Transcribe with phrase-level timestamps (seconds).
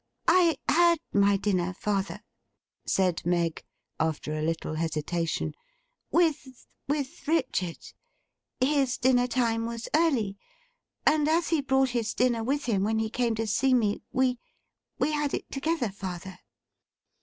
[0.27, 2.23] 'I had my dinner, father,'
[2.87, 3.63] said Meg,
[3.99, 5.53] after a little hesitation,
[6.11, 7.77] 'with—with Richard.
[8.59, 10.39] His dinner time was early;
[11.05, 15.11] and as he brought his dinner with him when he came to see me, we—we
[15.11, 16.39] had it together, father.